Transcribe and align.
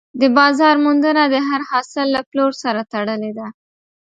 د 0.21 0.23
بازار 0.37 0.75
موندنه 0.85 1.23
د 1.33 1.35
هر 1.47 1.61
حاصل 1.69 2.07
له 2.15 2.21
پلور 2.29 2.51
سره 2.63 2.81
تړلې 2.93 3.31
ده. 3.37 3.47